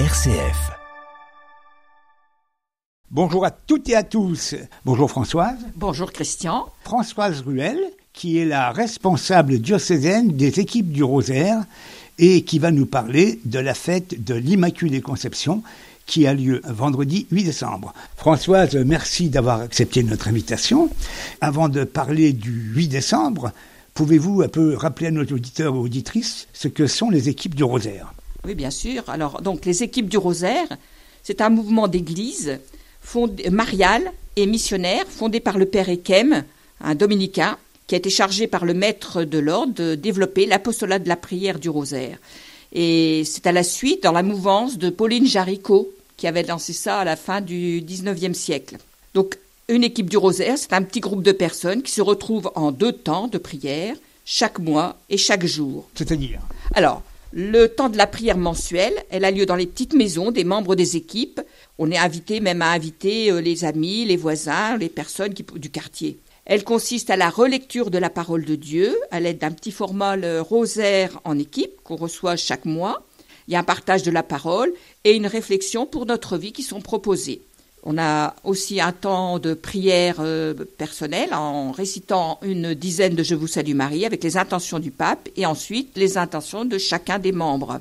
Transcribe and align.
RCF. 0.00 0.72
Bonjour 3.12 3.44
à 3.44 3.52
toutes 3.52 3.88
et 3.88 3.94
à 3.94 4.02
tous. 4.02 4.56
Bonjour 4.84 5.08
Françoise. 5.08 5.58
Bonjour 5.76 6.10
Christian. 6.10 6.66
Françoise 6.82 7.42
Ruel, 7.42 7.78
qui 8.12 8.38
est 8.38 8.44
la 8.44 8.72
responsable 8.72 9.60
diocésaine 9.60 10.32
des 10.32 10.58
équipes 10.58 10.90
du 10.90 11.04
Rosaire 11.04 11.62
et 12.18 12.42
qui 12.42 12.58
va 12.58 12.72
nous 12.72 12.86
parler 12.86 13.38
de 13.44 13.60
la 13.60 13.72
fête 13.72 14.24
de 14.24 14.34
l'Immaculée 14.34 15.00
Conception 15.00 15.62
qui 16.06 16.26
a 16.26 16.34
lieu 16.34 16.60
vendredi 16.64 17.28
8 17.30 17.44
décembre. 17.44 17.94
Françoise, 18.16 18.74
merci 18.74 19.28
d'avoir 19.28 19.60
accepté 19.60 20.02
notre 20.02 20.26
invitation. 20.26 20.90
Avant 21.40 21.68
de 21.68 21.84
parler 21.84 22.32
du 22.32 22.72
8 22.74 22.88
décembre, 22.88 23.52
pouvez-vous 23.94 24.42
un 24.42 24.48
peu 24.48 24.74
rappeler 24.74 25.06
à 25.06 25.12
nos 25.12 25.22
auditeurs 25.22 25.76
et 25.76 25.78
auditrices 25.78 26.48
ce 26.52 26.66
que 26.66 26.88
sont 26.88 27.10
les 27.10 27.28
équipes 27.28 27.54
du 27.54 27.62
Rosaire? 27.62 28.12
Oui, 28.44 28.54
bien 28.54 28.70
sûr. 28.70 29.04
Alors, 29.08 29.40
donc, 29.42 29.64
les 29.64 29.82
équipes 29.82 30.08
du 30.08 30.18
Rosaire, 30.18 30.68
c'est 31.22 31.40
un 31.40 31.48
mouvement 31.48 31.88
d'église 31.88 32.58
marial 33.50 34.12
et 34.36 34.46
missionnaire 34.46 35.04
fondé 35.08 35.40
par 35.40 35.58
le 35.58 35.66
père 35.66 35.88
Ekem, 35.88 36.44
un 36.80 36.94
dominicain, 36.94 37.58
qui 37.86 37.94
a 37.94 37.98
été 37.98 38.10
chargé 38.10 38.46
par 38.46 38.64
le 38.64 38.74
maître 38.74 39.24
de 39.24 39.38
l'ordre 39.38 39.74
de 39.74 39.94
développer 39.94 40.46
l'apostolat 40.46 40.98
de 40.98 41.08
la 41.08 41.16
prière 41.16 41.58
du 41.58 41.68
Rosaire. 41.68 42.18
Et 42.72 43.22
c'est 43.24 43.46
à 43.46 43.52
la 43.52 43.62
suite, 43.62 44.02
dans 44.02 44.12
la 44.12 44.22
mouvance 44.22 44.78
de 44.78 44.90
Pauline 44.90 45.26
Jaricot, 45.26 45.92
qui 46.16 46.26
avait 46.26 46.42
lancé 46.42 46.72
ça 46.72 46.98
à 46.98 47.04
la 47.04 47.16
fin 47.16 47.40
du 47.40 47.82
XIXe 47.86 48.36
siècle. 48.36 48.78
Donc, 49.14 49.38
une 49.68 49.84
équipe 49.84 50.10
du 50.10 50.16
Rosaire, 50.16 50.58
c'est 50.58 50.72
un 50.72 50.82
petit 50.82 51.00
groupe 51.00 51.22
de 51.22 51.32
personnes 51.32 51.82
qui 51.82 51.92
se 51.92 52.02
retrouvent 52.02 52.50
en 52.54 52.72
deux 52.72 52.92
temps 52.92 53.28
de 53.28 53.38
prière, 53.38 53.94
chaque 54.24 54.58
mois 54.58 54.96
et 55.10 55.18
chaque 55.18 55.46
jour. 55.46 55.86
C'est-à-dire? 55.94 56.40
Alors, 56.74 57.02
le 57.36 57.66
temps 57.66 57.88
de 57.88 57.96
la 57.96 58.06
prière 58.06 58.38
mensuelle, 58.38 58.94
elle 59.10 59.24
a 59.24 59.32
lieu 59.32 59.44
dans 59.44 59.56
les 59.56 59.66
petites 59.66 59.92
maisons 59.92 60.30
des 60.30 60.44
membres 60.44 60.76
des 60.76 60.96
équipes. 60.96 61.40
On 61.78 61.90
est 61.90 61.98
invité 61.98 62.38
même 62.38 62.62
à 62.62 62.70
inviter 62.70 63.32
euh, 63.32 63.40
les 63.40 63.64
amis, 63.64 64.04
les 64.04 64.16
voisins, 64.16 64.76
les 64.76 64.88
personnes 64.88 65.32
du 65.32 65.68
quartier. 65.68 66.16
Elle 66.44 66.62
consiste 66.62 67.10
à 67.10 67.16
la 67.16 67.30
relecture 67.30 67.90
de 67.90 67.98
la 67.98 68.08
parole 68.08 68.44
de 68.44 68.54
Dieu 68.54 68.96
à 69.10 69.18
l'aide 69.18 69.38
d'un 69.38 69.50
petit 69.50 69.72
format 69.72 70.14
rosaire 70.42 71.20
en 71.24 71.36
équipe 71.36 71.82
qu'on 71.82 71.96
reçoit 71.96 72.36
chaque 72.36 72.66
mois. 72.66 73.02
Il 73.48 73.54
y 73.54 73.56
a 73.56 73.60
un 73.60 73.64
partage 73.64 74.04
de 74.04 74.12
la 74.12 74.22
parole 74.22 74.72
et 75.02 75.16
une 75.16 75.26
réflexion 75.26 75.86
pour 75.86 76.06
notre 76.06 76.36
vie 76.38 76.52
qui 76.52 76.62
sont 76.62 76.80
proposées. 76.80 77.42
On 77.86 77.98
a 77.98 78.34
aussi 78.44 78.80
un 78.80 78.92
temps 78.92 79.38
de 79.38 79.52
prière 79.52 80.16
euh, 80.20 80.54
personnelle 80.78 81.34
en 81.34 81.70
récitant 81.70 82.38
une 82.42 82.72
dizaine 82.72 83.14
de 83.14 83.22
Je 83.22 83.34
vous 83.34 83.46
salue 83.46 83.74
Marie 83.74 84.06
avec 84.06 84.24
les 84.24 84.38
intentions 84.38 84.78
du 84.78 84.90
pape 84.90 85.28
et 85.36 85.44
ensuite 85.44 85.90
les 85.96 86.16
intentions 86.16 86.64
de 86.64 86.78
chacun 86.78 87.18
des 87.18 87.32
membres. 87.32 87.80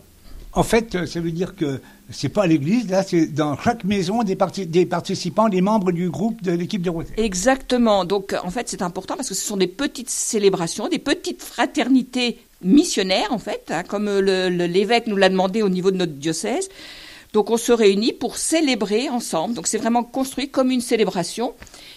En 0.51 0.63
fait, 0.63 1.05
ça 1.05 1.19
veut 1.21 1.31
dire 1.31 1.55
que 1.55 1.79
c'est 2.11 2.29
pas 2.29 2.43
à 2.43 2.47
l'église, 2.47 2.89
là, 2.89 3.01
c'est 3.01 3.27
dans 3.27 3.57
chaque 3.57 3.85
maison 3.85 4.23
des, 4.23 4.37
des, 4.65 4.85
participants, 4.85 5.47
des 5.47 5.61
membres 5.61 5.91
du 5.93 6.09
groupe 6.09 6.43
de 6.43 6.51
l'équipe 6.51 6.81
de 6.81 6.89
Rosaire. 6.89 7.13
Exactement. 7.17 8.03
Donc, 8.05 8.35
en 8.43 8.51
fait, 8.51 8.67
c'est 8.69 8.81
important 8.81 9.15
parce 9.15 9.29
que 9.29 9.35
ce 9.35 9.45
sont 9.45 9.57
des 9.57 9.67
petites 9.67 10.09
célébrations, 10.09 10.89
des 10.89 10.99
petites 10.99 11.41
fraternités 11.41 12.37
missionnaires, 12.61 13.31
en 13.31 13.39
fait, 13.39 13.63
hein, 13.69 13.83
comme 13.87 14.09
l'évêque 14.19 15.07
nous 15.07 15.15
l'a 15.15 15.29
demandé 15.29 15.63
au 15.63 15.69
niveau 15.69 15.91
de 15.91 15.97
notre 15.97 16.13
diocèse. 16.13 16.69
Donc 17.33 17.49
on 17.49 17.57
se 17.57 17.71
réunit 17.71 18.13
pour 18.13 18.37
célébrer 18.37 19.09
ensemble. 19.09 19.55
Donc 19.55 19.65
c'est 19.65 19.79
vraiment 19.79 20.03
construit 20.03 20.49
comme 20.49 20.69
une 20.69 20.81
célébration. 20.81 21.55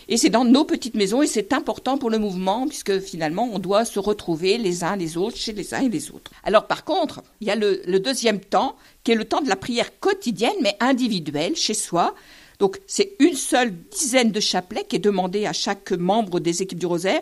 Et 0.09 0.17
c'est 0.17 0.31
dans 0.31 0.47
nos 0.47 0.65
petites 0.65 0.95
maisons 0.95 1.23
et 1.23 1.27
c'est 1.27 1.53
important 1.53 1.99
pour 1.99 2.11
le 2.11 2.19
mouvement 2.19 2.67
puisque 2.67 3.01
finalement 3.01 3.51
on 3.53 3.59
doit 3.59 3.85
se 3.85 3.99
retrouver 3.99 4.57
les 4.57 4.83
uns 4.83 4.97
les 4.97 5.17
autres 5.17 5.37
chez 5.37 5.53
les 5.53 5.75
uns 5.75 5.83
et 5.83 5.89
les 5.89 6.11
autres. 6.11 6.31
Alors 6.43 6.67
par 6.67 6.85
contre, 6.85 7.23
il 7.41 7.49
y 7.49 7.51
a 7.51 7.57
le, 7.57 8.01
deuxième 8.01 8.41
temps 8.41 8.77
qui 9.05 9.13
est 9.13 9.17
le 9.17 9.27
temps 9.27 9.43
de 9.43 9.49
la 9.49 9.57
prière 9.57 9.99
quotidienne 10.01 10.55
mais 10.63 10.77
individuelle 10.81 11.55
chez 11.55 11.75
soi. 11.75 12.15
Donc 12.59 12.81
c'est 12.87 13.13
une 13.19 13.35
seule 13.35 13.75
dizaine 13.91 14.33
de 14.33 14.41
chapelets 14.41 14.85
qui 14.89 14.97
est 14.97 15.01
demandé 15.01 15.45
à 15.45 15.53
chaque 15.53 15.93
membre 15.93 16.41
des 16.41 16.63
équipes 16.63 16.79
du 16.79 16.87
rosaire 16.87 17.21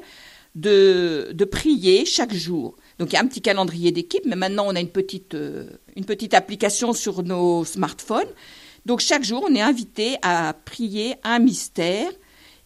de 0.55 1.45
prier 1.51 2.05
chaque 2.05 2.33
jour. 2.33 2.77
Donc 2.99 3.13
il 3.13 3.15
y 3.15 3.17
a 3.17 3.21
un 3.21 3.27
petit 3.27 3.41
calendrier 3.41 3.93
d'équipe, 3.93 4.25
mais 4.27 4.37
maintenant 4.37 4.67
on 4.67 4.77
a 4.77 4.81
une 4.81 4.89
petite, 4.89 5.35
euh, 5.35 5.67
une 5.97 6.05
petite 6.05 6.35
application 6.35 6.93
sur 6.93 7.23
nos 7.23 7.65
smartphones. 7.65 8.29
Donc 8.87 9.01
chaque 9.01 9.25
jour, 9.25 9.45
on 9.49 9.55
est 9.55 9.63
invité 9.63 10.17
à 10.23 10.55
prier 10.65 11.17
un 11.25 11.39
mystère. 11.39 12.11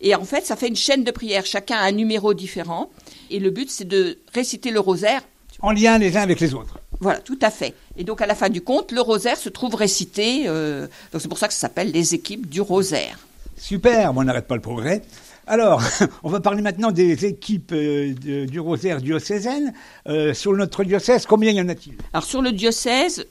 Et 0.01 0.15
en 0.15 0.25
fait, 0.25 0.45
ça 0.45 0.57
fait 0.57 0.69
une 0.69 0.77
chaîne 0.77 1.03
de 1.03 1.11
prières. 1.11 1.47
Chacun 1.47 1.77
a 1.77 1.83
un 1.83 1.93
numéro 1.93 2.35
différent. 2.35 2.91
Et 3.31 3.39
le 3.39 3.51
but, 3.51 3.71
c'est 3.71 3.87
de 3.87 4.19
réciter 4.33 4.71
le 4.71 4.81
rosaire. 4.81 5.23
En 5.61 5.73
lien 5.73 5.99
les 5.99 6.17
uns 6.17 6.23
avec 6.23 6.39
les 6.41 6.55
autres. 6.55 6.79
Voilà, 7.01 7.21
tout 7.21 7.39
à 7.43 7.51
fait. 7.51 7.75
Et 7.97 8.05
donc 8.05 8.21
à 8.21 8.27
la 8.27 8.35
fin 8.35 8.49
du 8.49 8.61
compte, 8.61 8.93
le 8.93 9.01
rosaire 9.01 9.37
se 9.37 9.49
trouve 9.49 9.75
récité. 9.75 10.45
Euh, 10.47 10.87
donc 11.13 11.21
c'est 11.23 11.29
pour 11.29 11.39
ça 11.39 11.49
que 11.49 11.55
ça 11.55 11.61
s'appelle 11.61 11.91
les 11.91 12.15
équipes 12.15 12.49
du 12.49 12.61
rosaire. 12.61 13.19
Super, 13.57 14.13
on 14.17 14.23
n'arrête 14.23 14.47
pas 14.47 14.55
le 14.55 14.61
progrès. 14.61 15.03
Alors, 15.49 15.83
on 16.23 16.29
va 16.29 16.41
parler 16.41 16.61
maintenant 16.61 16.93
des 16.93 17.25
équipes 17.25 17.73
euh, 17.73 18.15
du 18.47 18.61
Rosaire 18.61 19.01
diocésaine. 19.01 19.73
Euh, 20.07 20.35
sur 20.35 20.53
notre 20.53 20.85
diocèse, 20.85 21.27
combien 21.27 21.53
y 21.53 21.61
en 21.61 21.69
a-t-il? 21.69 21.95
Alors, 22.13 22.25
sur 22.25 22.43
le 22.43 22.53
diocèse, 22.53 23.27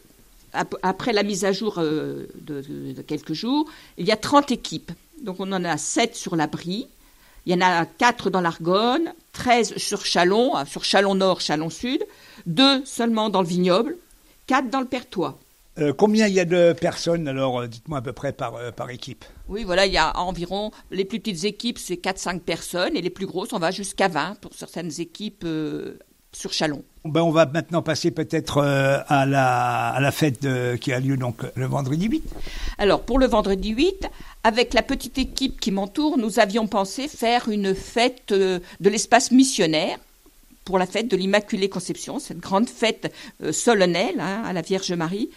après 0.82 1.14
la 1.14 1.22
mise 1.22 1.46
à 1.46 1.52
jour 1.52 1.76
euh, 1.78 2.26
de, 2.42 2.64
quelques 3.04 3.34
jours, 3.34 3.70
il 3.98 4.08
y 4.08 4.12
a 4.12 4.18
30 4.18 4.52
équipes. 4.52 4.92
Donc, 5.24 5.38
on 5.40 5.52
en 5.52 5.64
a 5.64 5.78
7 5.78 6.16
sur 6.16 6.36
la 6.36 6.48
Brie, 6.48 6.88
il 7.46 7.52
y 7.52 7.56
en 7.56 7.62
a 7.62 7.86
4 7.86 8.32
dans 8.32 8.42
l'Argonne, 8.42 9.14
13 9.34 9.78
sur 9.78 10.04
Chalon, 10.04 10.54
sur 10.66 10.84
Chalon 10.84 11.16
Nord, 11.16 11.40
Chalon 11.40 11.70
Sud, 11.70 12.04
2 12.48 12.84
seulement 12.86 13.30
dans 13.30 13.42
le 13.42 13.48
Vignoble, 13.48 13.96
4 14.48 14.70
dans 14.70 14.82
le 14.82 14.88
Pertois. 14.88 15.38
Euh, 15.80 15.94
combien 15.94 16.28
il 16.28 16.34
y 16.34 16.40
a 16.40 16.46
de 16.46 16.74
personnes, 16.74 17.28
alors, 17.28 17.62
euh, 17.62 17.68
dites-moi 17.68 18.00
à 18.00 18.02
peu 18.02 18.14
près 18.14 18.34
par, 18.34 18.56
euh, 18.56 18.72
par 18.72 18.90
équipe 18.90 19.26
Oui, 19.48 19.64
voilà, 19.64 19.86
il 19.86 19.94
y 19.94 19.98
a 19.98 20.18
environ, 20.18 20.72
les 20.90 21.06
plus 21.06 21.20
petites 21.20 21.44
équipes, 21.44 21.78
c'est 21.78 21.98
4-5 21.98 22.40
personnes, 22.40 22.96
et 22.96 23.02
les 23.02 23.12
plus 23.12 23.28
grosses, 23.28 23.54
on 23.54 23.60
va 23.60 23.70
jusqu'à 23.70 24.08
20 24.08 24.40
pour 24.42 24.54
certaines 24.56 24.92
équipes 25.00 25.46
sur 26.32 26.52
Chalon. 26.52 26.84
Ben, 27.06 27.22
on 27.22 27.32
va 27.32 27.46
maintenant 27.46 27.82
passer 27.82 28.12
peut-être 28.12 28.62
à, 28.62 29.26
la, 29.26 29.90
à 29.90 30.00
la 30.00 30.12
fête 30.12 30.46
qui 30.80 30.92
a 30.92 31.00
lieu 31.00 31.16
donc 31.16 31.42
le 31.56 31.66
vendredi 31.66 32.08
8. 32.08 32.24
Alors, 32.80 33.02
pour 33.02 33.18
le 33.18 33.28
vendredi 33.28 33.70
8, 33.70 34.08
avec 34.44 34.74
la 34.74 34.82
petite 34.82 35.18
équipe 35.18 35.60
qui 35.60 35.72
m'entoure, 35.72 36.18
nous 36.18 36.40
avions 36.40 36.68
pensé 36.68 37.08
faire 37.08 37.50
une 37.50 37.74
fête 37.74 38.34
de 38.34 38.62
l'espace 38.82 39.32
missionnaire 39.32 39.98
pour 40.66 40.78
la 40.78 40.86
fête 40.86 41.08
de 41.08 41.16
l'Immaculée 41.16 41.70
Conception, 41.70 42.20
cette 42.20 42.40
grande 42.40 42.68
fête 42.68 43.14
solennelle 43.52 44.20
hein, 44.20 44.44
à 44.46 44.54
la 44.54 44.62
Vierge 44.62 44.92
Marie. 44.92 45.30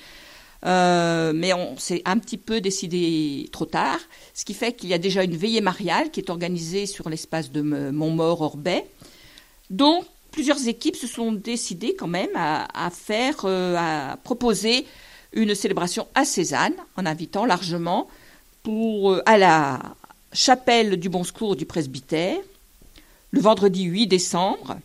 Euh, 0.66 1.32
mais 1.34 1.52
on 1.54 1.78
s'est 1.78 2.02
un 2.04 2.18
petit 2.18 2.36
peu 2.36 2.60
décidé 2.60 3.48
trop 3.50 3.64
tard, 3.64 3.98
ce 4.34 4.44
qui 4.44 4.54
fait 4.54 4.72
qu'il 4.72 4.90
y 4.90 4.94
a 4.94 4.98
déjà 4.98 5.24
une 5.24 5.36
veillée 5.36 5.62
mariale 5.62 6.10
qui 6.10 6.20
est 6.20 6.30
organisée 6.30 6.86
sur 6.86 7.08
l'espace 7.08 7.50
de 7.50 7.62
Montmort-Orbais, 7.62 8.84
dont 9.70 10.04
plusieurs 10.32 10.68
équipes 10.68 10.96
se 10.96 11.06
sont 11.06 11.32
décidées 11.32 11.94
quand 11.98 12.08
même 12.08 12.30
à, 12.34 12.90
faire, 12.90 13.36
euh, 13.44 13.74
à 13.78 14.16
proposer 14.22 14.86
une 15.32 15.54
célébration 15.54 16.06
à 16.14 16.24
Cézanne, 16.24 16.74
en 16.96 17.06
invitant 17.06 17.46
largement 17.46 18.08
pour, 18.62 19.12
euh, 19.12 19.22
à 19.26 19.38
la 19.38 19.80
chapelle 20.32 20.98
du 20.98 21.08
Bon 21.08 21.24
Secours 21.24 21.56
du 21.56 21.64
presbytère, 21.64 22.38
le 23.30 23.40
vendredi 23.40 23.84
8 23.84 24.06
décembre, 24.08 24.76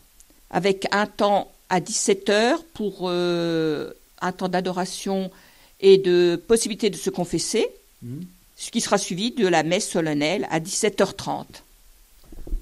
avec 0.49 0.87
un 0.91 1.05
temps 1.05 1.51
à 1.69 1.81
17h 1.81 2.59
pour 2.73 3.09
un 3.09 4.31
temps 4.31 4.47
d'adoration 4.47 5.31
et 5.79 5.97
de 5.97 6.41
possibilité 6.47 6.89
de 6.89 6.95
se 6.95 7.09
confesser, 7.09 7.67
mmh. 8.01 8.21
ce 8.57 8.71
qui 8.71 8.81
sera 8.81 8.97
suivi 8.97 9.31
de 9.31 9.47
la 9.47 9.63
messe 9.63 9.89
solennelle 9.89 10.47
à 10.49 10.59
17h30. 10.59 11.45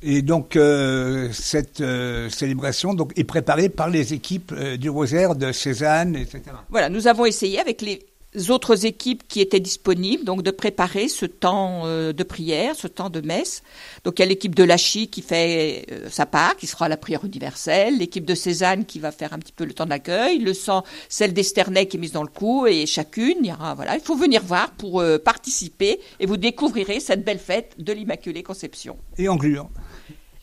Et 0.05 0.21
donc 0.21 0.55
euh, 0.55 1.29
cette 1.31 1.79
euh, 1.79 2.29
célébration 2.29 2.93
donc, 2.93 3.13
est 3.15 3.23
préparée 3.23 3.69
par 3.69 3.89
les 3.89 4.13
équipes 4.13 4.51
euh, 4.51 4.75
du 4.75 4.89
Rosaire, 4.89 5.35
de 5.35 5.51
Cézanne, 5.53 6.17
etc. 6.17 6.41
Voilà, 6.69 6.89
nous 6.89 7.07
avons 7.07 7.25
essayé 7.25 7.59
avec 7.59 7.81
les 7.81 8.05
autres 8.49 8.85
équipes 8.85 9.23
qui 9.27 9.41
étaient 9.41 9.59
disponibles, 9.59 10.23
donc 10.23 10.43
de 10.43 10.51
préparer 10.51 11.07
ce 11.07 11.25
temps 11.25 11.83
euh, 11.85 12.13
de 12.13 12.23
prière, 12.23 12.75
ce 12.75 12.87
temps 12.87 13.09
de 13.09 13.21
messe. 13.21 13.63
Donc 14.03 14.19
il 14.19 14.21
y 14.21 14.23
a 14.23 14.27
l'équipe 14.27 14.55
de 14.55 14.63
Lachy 14.63 15.07
qui 15.07 15.21
fait 15.21 15.85
euh, 15.91 16.09
sa 16.09 16.25
part, 16.25 16.55
qui 16.55 16.67
sera 16.67 16.89
la 16.89 16.97
prière 16.97 17.23
universelle, 17.25 17.97
l'équipe 17.97 18.25
de 18.25 18.35
Cézanne 18.35 18.85
qui 18.85 18.99
va 18.99 19.11
faire 19.11 19.33
un 19.33 19.39
petit 19.39 19.51
peu 19.51 19.65
le 19.65 19.73
temps 19.73 19.85
d'accueil, 19.85 20.39
le 20.39 20.53
sang, 20.53 20.83
celle 21.09 21.33
d'Esternay 21.33 21.87
qui 21.87 21.97
est 21.97 21.99
mise 21.99 22.11
dans 22.11 22.23
le 22.23 22.29
coup, 22.29 22.65
et 22.67 22.85
chacune, 22.85 23.37
il 23.41 23.47
y 23.47 23.51
aura, 23.51 23.75
voilà, 23.75 23.95
il 23.95 24.01
faut 24.01 24.15
venir 24.15 24.43
voir 24.43 24.71
pour 24.71 25.01
euh, 25.01 25.17
participer, 25.17 25.99
et 26.19 26.25
vous 26.25 26.37
découvrirez 26.37 26.99
cette 26.99 27.23
belle 27.23 27.39
fête 27.39 27.75
de 27.77 27.93
l'Immaculée 27.93 28.43
Conception. 28.43 28.97
Et 29.17 29.29
en 29.29 29.37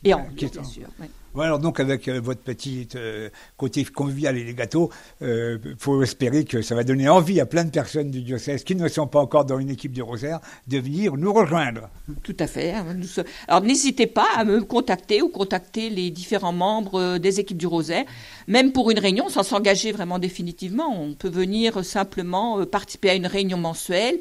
Et 0.03 0.13
en 0.13 0.25
bien 0.33 0.49
sûr. 0.63 0.87
Alors 1.39 1.59
donc 1.59 1.79
avec 1.79 2.07
euh, 2.07 2.19
votre 2.19 2.41
petit 2.41 2.89
euh, 2.95 3.29
côté 3.55 3.85
convivial 3.85 4.37
et 4.37 4.43
les 4.43 4.53
gâteaux, 4.53 4.89
il 5.21 5.27
euh, 5.27 5.57
faut 5.77 6.03
espérer 6.03 6.43
que 6.43 6.61
ça 6.61 6.75
va 6.75 6.83
donner 6.83 7.07
envie 7.07 7.39
à 7.39 7.45
plein 7.45 7.63
de 7.63 7.69
personnes 7.69 8.11
du 8.11 8.21
diocèse 8.21 8.63
qui 8.63 8.75
ne 8.75 8.87
sont 8.87 9.07
pas 9.07 9.19
encore 9.19 9.45
dans 9.45 9.57
une 9.57 9.69
équipe 9.69 9.93
du 9.93 10.01
Rosaire 10.01 10.39
de 10.67 10.77
venir 10.77 11.15
nous 11.15 11.31
rejoindre. 11.31 11.89
Tout 12.23 12.35
à 12.39 12.47
fait. 12.47 12.73
Hein, 12.73 12.85
alors 13.47 13.61
n'hésitez 13.61 14.07
pas 14.07 14.27
à 14.35 14.43
me 14.43 14.61
contacter 14.61 15.21
ou 15.21 15.29
contacter 15.29 15.89
les 15.89 16.09
différents 16.09 16.53
membres 16.53 17.17
des 17.17 17.39
équipes 17.39 17.57
du 17.57 17.67
Rosaire, 17.67 18.05
même 18.47 18.73
pour 18.73 18.91
une 18.91 18.99
réunion, 18.99 19.29
sans 19.29 19.43
s'engager 19.43 19.91
vraiment 19.91 20.19
définitivement. 20.19 21.01
On 21.01 21.13
peut 21.13 21.29
venir 21.29 21.85
simplement 21.85 22.65
participer 22.65 23.11
à 23.11 23.15
une 23.15 23.27
réunion 23.27 23.57
mensuelle 23.57 24.19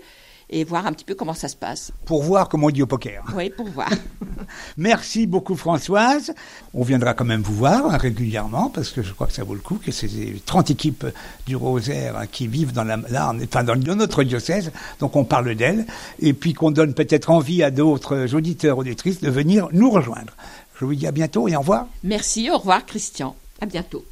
et 0.51 0.65
voir 0.65 0.87
un 0.87 0.93
petit 0.93 1.05
peu 1.05 1.15
comment 1.15 1.35
ça 1.35 1.49
se 1.49 1.57
passe. 1.57 1.93
Pour 2.05 2.23
voir 2.23 2.49
comment 2.49 2.67
on 2.67 2.71
dit 2.71 2.83
au 2.83 2.87
poker. 2.87 3.25
Oui, 3.35 3.51
pour 3.51 3.69
voir. 3.69 3.89
Merci 4.77 5.27
beaucoup 5.27 5.55
Françoise. 5.55 6.35
On 6.75 6.83
viendra 6.83 7.15
quand 7.15 7.25
même 7.25 7.43
vous 7.43 7.55
voir 7.55 7.87
hein, 7.87 7.97
régulièrement 7.97 8.69
parce 8.69 8.91
que 8.91 9.03
je 9.03 9.13
crois 9.13 9.29
que 9.29 9.33
ça 9.33 9.45
vaut 9.45 9.55
le 9.55 9.61
coup, 9.61 9.77
que 9.77 9.93
ces 9.93 10.43
30 10.45 10.71
équipes 10.71 11.07
du 11.47 11.55
Rosaire 11.55 12.17
hein, 12.17 12.27
qui 12.27 12.49
vivent 12.49 12.73
dans, 12.73 12.85
la, 12.85 12.99
enfin 13.43 13.65
dans 13.65 13.77
notre 13.77 14.25
diocèse, 14.25 14.73
donc 14.99 15.15
on 15.17 15.25
parle 15.25 15.55
d'elles, 15.55 15.87
et 16.19 16.33
puis 16.33 16.53
qu'on 16.53 16.73
donne 16.73 16.95
peut-être 16.95 17.31
envie 17.31 17.63
à 17.63 17.71
d'autres 17.71 18.35
auditeurs, 18.35 18.79
auditrices 18.79 19.21
de 19.21 19.31
venir 19.31 19.69
nous 19.73 19.91
rejoindre. 19.91 20.35
Je 20.81 20.85
vous 20.85 20.95
dis 20.95 21.07
à 21.07 21.13
bientôt 21.13 21.47
et 21.47 21.55
au 21.55 21.61
revoir. 21.61 21.87
Merci, 22.03 22.51
au 22.51 22.59
revoir 22.59 22.85
Christian. 22.87 23.37
À 23.61 23.67
bientôt. 23.67 24.05